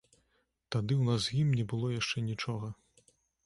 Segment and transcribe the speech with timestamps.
[0.75, 2.67] Тады ў нас з ім не было яшчэ нічога.